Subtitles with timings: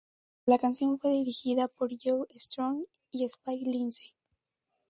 [0.47, 4.09] La canción fue dirigida por Joe Strange y Spike Lindsey.